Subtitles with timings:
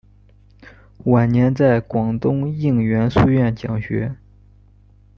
[1.05, 4.15] 晚年在广东应元书院讲学。